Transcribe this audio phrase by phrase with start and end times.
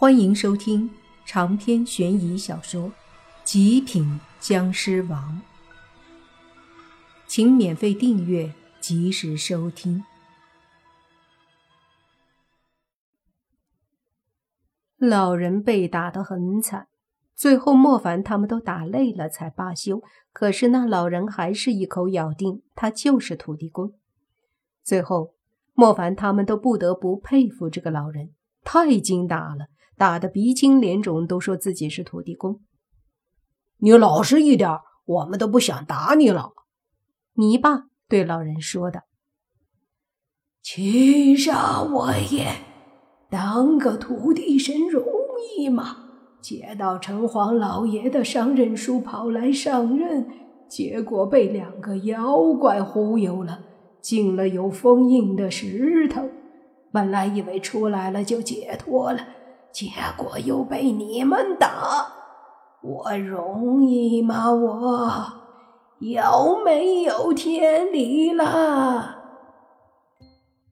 [0.00, 0.88] 欢迎收听
[1.26, 2.82] 长篇悬疑小说
[3.42, 5.42] 《极品僵尸王》，
[7.26, 10.04] 请免费订阅，及时收听。
[14.98, 16.86] 老人被打得很惨，
[17.34, 20.00] 最后莫凡他们都打累了才罢休。
[20.32, 23.92] 可是那老人还是一口咬定他就是土地公。
[24.84, 25.34] 最后，
[25.74, 28.30] 莫凡他们都不得不佩服这个老人，
[28.62, 29.66] 太精打了。
[29.98, 32.60] 打得鼻青脸肿，都说自己是土地公。
[33.78, 36.52] 你老实一点，我们都不想打你了。
[37.34, 39.02] 泥巴对老人说的
[40.62, 42.46] ：“去杀我也，
[43.28, 45.04] 当个土地神容
[45.56, 46.04] 易吗？
[46.40, 50.28] 接到城隍老爷的上任书，跑来上任，
[50.68, 53.64] 结果被两个妖怪忽悠了，
[54.00, 56.28] 进了有封印的石头。
[56.92, 59.20] 本来以为出来了就解脱了。”
[59.78, 62.04] 结果又被你们打，
[62.82, 64.50] 我容易吗？
[64.50, 65.08] 我
[66.00, 69.18] 有没有天理了？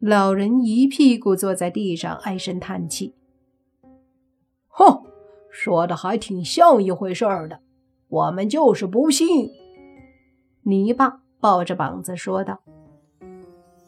[0.00, 3.14] 老人一屁股坐在地上，唉声叹气。
[4.66, 5.04] 哼，
[5.48, 7.60] 说的还挺像一回事儿的，
[8.08, 9.48] 我们就是不信。
[10.64, 12.58] 泥巴抱着膀子说道：“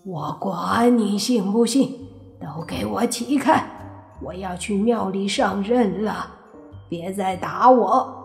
[0.06, 1.98] 我管你信不信，
[2.40, 3.78] 都给我起开！”
[4.22, 6.26] 我要去庙里上任了，
[6.88, 8.16] 别再打我！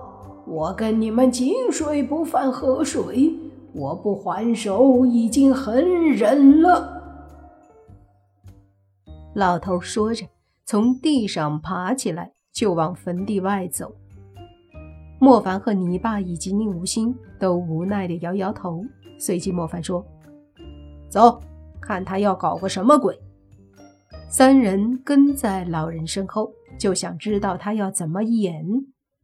[0.46, 3.34] 我跟你们井水不犯河水，
[3.74, 7.02] 我不还手已经很忍了。
[9.34, 10.26] 老头说着，
[10.66, 13.92] 从地上爬起来，就往坟地外走。
[15.20, 18.84] 莫凡和泥巴以及宁无心都无奈地摇摇头。
[19.18, 20.06] 随即，莫凡说
[21.10, 21.42] ：“走，
[21.82, 23.18] 看他要搞个什么鬼。”
[24.38, 28.66] 三人跟在老人身后，就想知道他要怎么演。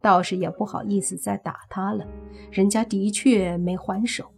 [0.01, 2.07] 道士也不好意思再打他了，
[2.49, 4.31] 人家的确没还手。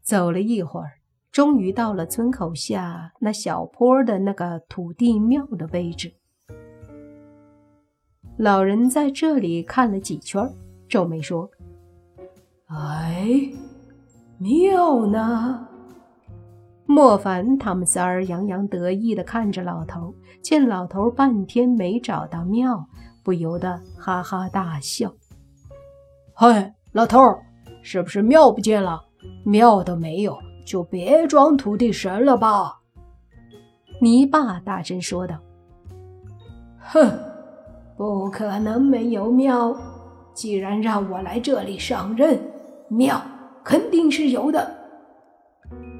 [0.00, 0.92] 走了一会儿，
[1.32, 6.12] 终于到了村口下那小坡的那个土地庙的位置。
[8.36, 10.48] 老人在这里看了几圈，
[10.88, 11.50] 皱眉说
[12.70, 13.50] ：“哎，
[14.38, 15.66] 庙呢？”
[16.86, 22.86] 莫凡他们仨儿洋洋得意地看着老头，见老头半天没找到庙，
[23.22, 25.12] 不由得哈哈大笑。
[26.34, 27.18] 嘿，老头，
[27.82, 29.00] 是不是庙不见了？
[29.44, 32.80] 庙都没有，就别装土地神了吧？
[34.00, 35.36] 泥巴大声说道。
[36.78, 37.08] 哼，
[37.96, 39.74] 不可能没有庙！
[40.34, 42.40] 既然让我来这里上任，
[42.88, 43.22] 庙
[43.62, 44.81] 肯定是有的。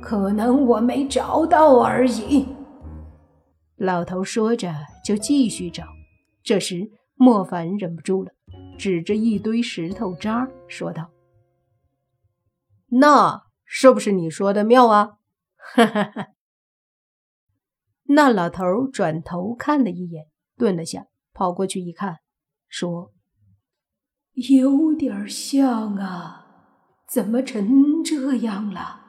[0.03, 2.47] 可能我没找到而已。
[3.77, 4.75] 老头说着，
[5.05, 5.85] 就继续找。
[6.43, 8.33] 这时，莫凡忍不住了，
[8.77, 11.11] 指着一堆石头渣说道
[12.91, 15.19] ：“那是不是你说的庙啊？”
[15.75, 16.27] 哈哈哈。
[18.05, 20.27] 那老头转头看了一眼，
[20.57, 22.19] 顿了下，跑过去一看，
[22.69, 23.13] 说
[24.35, 26.47] ：“有点像啊，
[27.09, 29.01] 怎么成这样了？”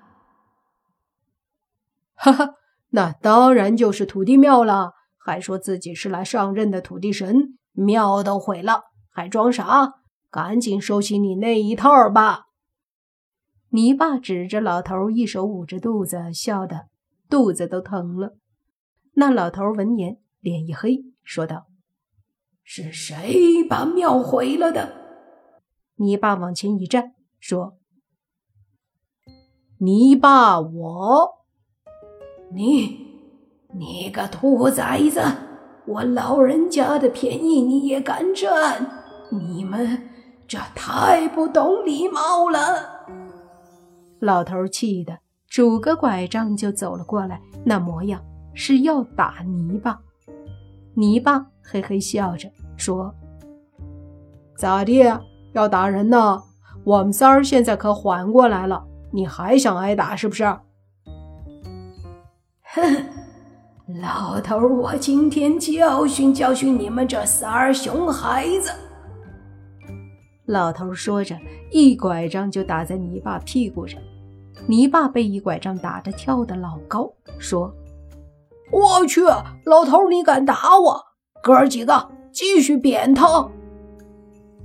[2.23, 2.53] 哈哈，
[2.91, 9.95] 那当然就是土地庙了，还说自己是来上任的土地神，庙都毁了，还装啥？
[10.31, 12.45] 赶紧收起你那一套吧！
[13.71, 16.87] 泥巴指着老头，一手捂着肚子，笑得
[17.29, 18.37] 肚子都疼了。
[19.15, 21.65] 那老头闻言，脸一黑，说道
[22.63, 24.93] ：“是谁把庙毁了的？”
[25.99, 27.77] 泥巴往前一站，说
[29.79, 31.29] ：“泥巴，我。”
[32.53, 32.99] 你，
[33.73, 35.19] 你个兔崽子！
[35.87, 38.87] 我老人家的便宜你也敢占？
[39.31, 39.99] 你们
[40.47, 43.07] 这太不懂礼貌了！
[44.19, 45.17] 老头气得
[45.49, 48.21] 拄个拐杖就走了过来，那模样
[48.53, 49.99] 是要打泥巴。
[50.93, 52.47] 泥巴嘿嘿笑着
[52.77, 53.11] 说
[54.55, 55.03] ：“咋地？
[55.53, 56.43] 要打人呢？
[56.83, 60.43] 我们仨儿现在可缓过来了，你还想挨打是不是？”
[62.75, 63.05] 哼，
[64.01, 68.71] 老头，我今天教训教训你们这仨熊孩子！
[70.45, 71.37] 老头说着，
[71.71, 74.01] 一拐杖就打在泥巴屁股上。
[74.67, 77.71] 泥巴被一拐杖打得跳得老高，说
[78.73, 80.99] ：“我去，老头，你敢打我？
[81.43, 83.51] 哥儿几个继续扁他！”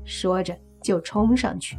[0.07, 1.77] 说着就冲上去。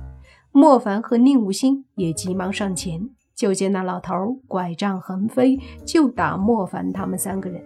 [0.51, 3.09] 莫凡和宁无心也急忙上前。
[3.39, 7.63] 就见那老头拐杖横飞，就打莫凡他们三个人。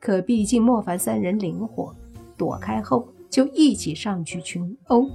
[0.00, 1.94] 可毕竟莫凡三人灵活，
[2.38, 5.06] 躲开后，就一起上去群殴。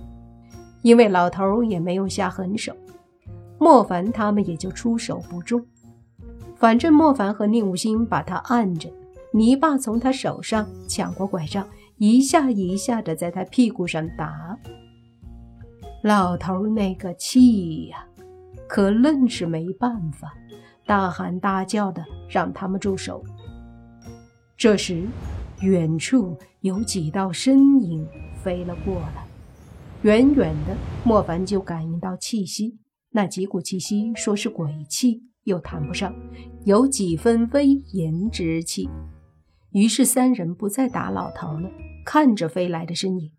[0.83, 2.71] 因为老头也没有下狠手，
[3.57, 5.65] 莫凡他们也就出手不重。
[6.55, 8.91] 反正莫凡和宁武星把他按着，
[9.33, 14.55] 泥巴从他手上抢过拐杖，一下一下的在他屁股上打。
[16.03, 18.05] 老头那个气呀，
[18.69, 20.31] 可愣是没办法，
[20.85, 23.23] 大喊大叫的让他们住手。
[24.55, 25.07] 这时，
[25.61, 28.07] 远处有几道身影
[28.43, 29.25] 飞了过来。
[30.03, 32.77] 远远的，莫凡就感应到气息，
[33.09, 36.13] 那几股气息说是鬼气，又谈不上，
[36.63, 38.87] 有几分威严之气。
[39.71, 41.71] 于是三人不再打老头了，
[42.05, 43.31] 看着飞来的身影。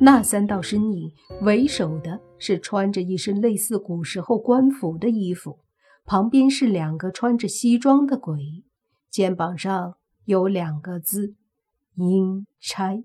[0.00, 1.12] 那三道身影
[1.42, 5.58] 为首的是穿着一身类似古时候官服的衣服，
[6.04, 8.64] 旁边是两个穿着西装的鬼，
[9.10, 11.34] 肩膀上有两个字
[11.96, 13.02] “阴差”。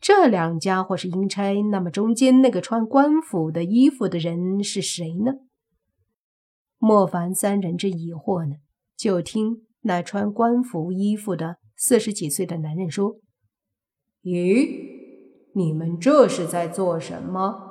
[0.00, 5.32] 这两家伙是阴差，那么中间那个穿官府的衣服的人是谁呢？
[6.78, 8.56] 莫凡三人正疑惑呢，
[8.96, 13.16] 就听那穿官服衣服的四十几岁的男人说
[14.22, 14.91] ：“咦，
[15.54, 17.70] 你们这是在做什么？”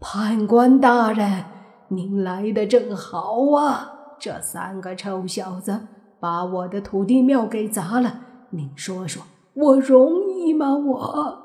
[0.00, 1.44] 判官大人，
[1.88, 4.16] 您来的正好啊！
[4.20, 5.88] 这三个臭小子
[6.20, 8.20] 把我的土地庙给砸了，
[8.50, 9.24] 您说说。
[9.54, 10.76] 我容易吗？
[10.76, 11.44] 我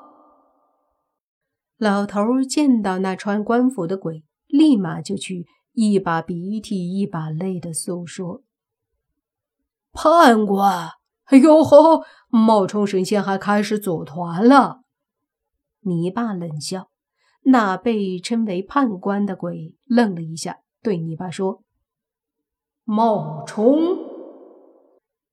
[1.78, 8.44] 老头见到那穿官服的鬼，立马就去一把鼻涕一把泪的诉说
[9.92, 10.90] ：“判官，
[11.26, 12.04] 哎呦吼！
[12.30, 14.82] 冒充神仙还开始组团了。”
[15.82, 16.90] 泥巴冷笑，
[17.44, 21.64] 那被称为判官的鬼愣了一下，对泥巴说
[22.84, 23.98] ：“冒充？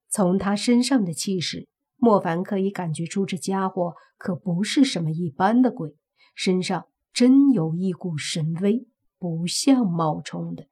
[0.08, 1.68] 从他身上的气势。”
[2.02, 5.98] 莫凡可以感觉出这家伙可不是什么一般的鬼，
[6.34, 8.88] 身上真有一股神威，
[9.18, 10.64] 不像冒充的。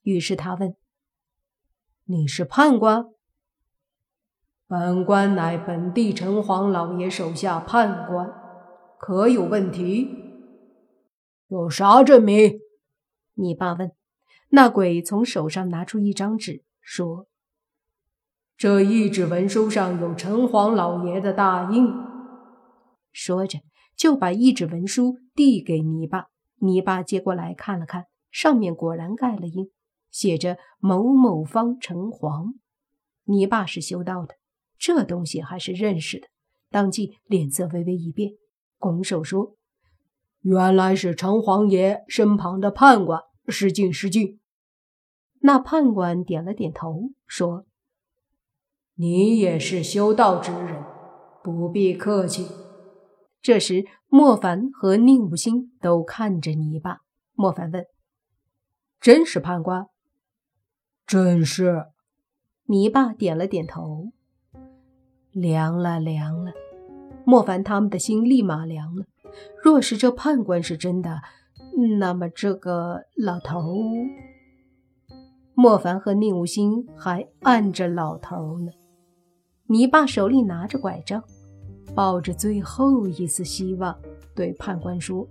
[0.00, 0.74] 于是他问
[2.08, 3.04] ：“你是判官
[4.66, 8.32] ？”“本官乃本地城隍老爷手下判官，
[8.98, 10.08] 可有问题？
[11.48, 12.60] 有啥证明？”
[13.34, 13.92] 你爸问。
[14.50, 17.26] 那鬼从手上拿出一张纸，说。
[18.56, 21.92] 这一纸文书上有城隍老爷的大印，
[23.12, 23.58] 说着
[23.96, 26.28] 就把一纸文书递给泥巴。
[26.60, 29.70] 泥巴接过来看了看，上面果然盖了印，
[30.10, 32.54] 写着“某某方城隍”。
[33.26, 34.36] 泥巴是修道的，
[34.84, 36.26] 这东西还是认识的，
[36.68, 38.32] 当即脸色微微一变，
[38.76, 39.56] 拱手说
[40.44, 44.38] ：“原来是城隍爷身旁的判官，失敬失敬。”
[45.40, 47.64] 那判官点了点头，说。
[48.96, 50.84] 你也是修道之人，
[51.42, 52.46] 不必客气。
[53.40, 56.98] 这时，莫凡和宁武星都看着泥巴。
[57.32, 57.86] 莫凡问
[59.00, 59.86] ：“真是判官
[61.08, 61.86] ？”“真是。”
[62.68, 64.12] 泥巴点了点头。
[65.34, 66.52] 凉了，凉了。
[67.26, 69.04] 莫凡他们的心立马凉了。
[69.62, 71.20] 若是这判官是真的，
[71.98, 73.74] 那么这个老头……
[75.54, 78.70] 莫凡和宁武星还按着老头呢。
[79.66, 81.22] 你爸手里拿着拐杖，
[81.94, 83.96] 抱着最后一丝希望，
[84.36, 85.26] 对判官说：“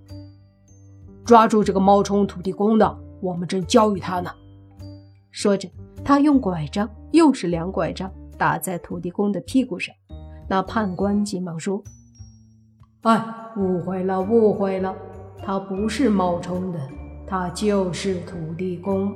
[1.24, 4.32] 抓住这个冒充土地公的，我们正教育他呢。”
[5.32, 5.70] 说着，
[6.04, 9.94] 他用拐杖，又是两拐杖，打在土地公的屁股上。
[10.48, 11.82] 那判官急忙说
[13.04, 13.24] ：“哎，
[13.58, 14.96] 误会了，误会了，
[15.44, 16.80] 他不是冒充的，
[17.26, 19.14] 他就是土地公。”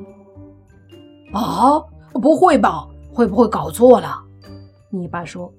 [1.34, 1.80] 啊，
[2.14, 2.88] 不会吧？
[3.14, 4.24] 会不会搞错了？
[4.90, 5.52] 你爸说：“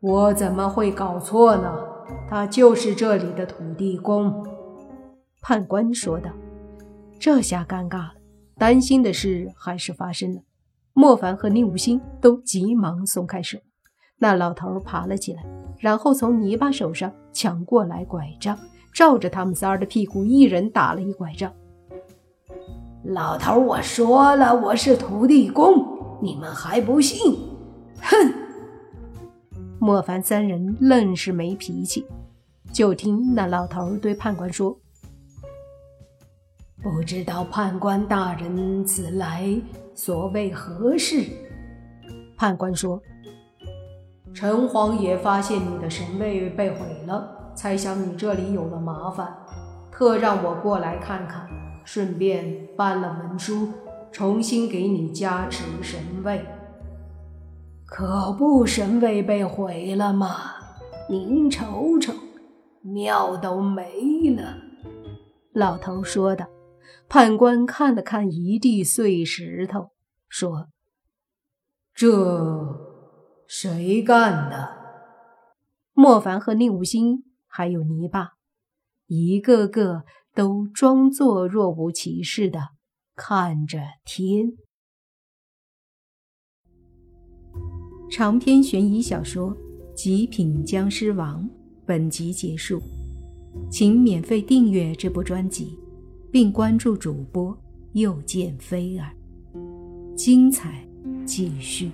[0.00, 1.74] 我怎么会搞错呢？
[2.28, 4.46] 他就是这里的土地公。”
[5.40, 6.30] 判官说道。
[7.18, 8.12] 这下尴尬了，
[8.56, 10.40] 担心的事还是发生了。
[10.92, 13.58] 莫凡和宁无心都急忙松开手。
[14.18, 15.42] 那老头爬了起来，
[15.78, 18.58] 然后从泥巴手上抢过来拐杖，
[18.92, 21.50] 照着他们仨的屁股一人打了一拐杖。
[23.04, 25.72] 老头，我说了，我是土地公，
[26.20, 27.18] 你们还不信？
[28.02, 28.34] 哼！
[29.78, 32.06] 莫凡三人愣是没脾气，
[32.70, 34.78] 就听那老头对判官说
[36.82, 39.58] ：“不知道判官大人此来
[40.00, 41.22] 所谓何事？”
[42.34, 42.98] 判官说
[44.32, 49.30] ：“城隍爷发现你的神位被毁了，猜想你这里有了麻烦，
[49.92, 51.46] 特让我过来看看，
[51.84, 53.68] 顺便办了文书，
[54.10, 56.40] 重新给你加持神位。”
[57.84, 60.28] 可不神位被毁了吗？
[61.10, 62.14] 您瞅瞅，
[62.80, 63.84] 庙都没
[64.34, 64.56] 了。”
[65.52, 66.46] 老头说道。
[67.08, 69.90] 判官看了看一地碎石头，
[70.28, 70.68] 说
[71.94, 74.78] ：“这谁干的？”
[75.92, 78.34] 莫凡和宁无心还有泥巴，
[79.06, 80.04] 一个个
[80.34, 82.70] 都装作若无其事的
[83.14, 84.52] 看着天。
[88.10, 89.54] 长篇悬疑小说
[89.94, 91.44] 《极品僵尸王》
[91.84, 92.80] 本集结束，
[93.70, 95.78] 请免费订阅这部专辑。
[96.30, 97.56] 并关注主播，
[97.92, 99.10] 又见菲儿，
[100.16, 100.86] 精彩
[101.24, 101.90] 继续。